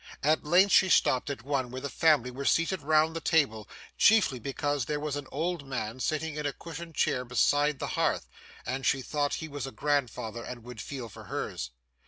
At 0.23 0.43
length 0.43 0.71
she 0.71 0.89
stopped 0.89 1.29
at 1.29 1.43
one 1.43 1.69
where 1.69 1.79
the 1.79 1.87
family 1.87 2.31
were 2.31 2.43
seated 2.43 2.81
round 2.81 3.15
the 3.15 3.21
table 3.21 3.69
chiefly 3.99 4.39
because 4.39 4.85
there 4.85 4.99
was 4.99 5.15
an 5.15 5.27
old 5.31 5.67
man 5.67 5.99
sitting 5.99 6.33
in 6.37 6.45
a 6.47 6.53
cushioned 6.53 6.95
chair 6.95 7.23
beside 7.23 7.77
the 7.77 7.89
hearth, 7.93 8.27
and 8.65 8.83
she 8.83 9.03
thought 9.03 9.35
he 9.35 9.47
was 9.47 9.67
a 9.67 9.71
grandfather 9.71 10.43
and 10.43 10.63
would 10.63 10.81
feel 10.81 11.07
for 11.07 11.25
hers. 11.25 11.69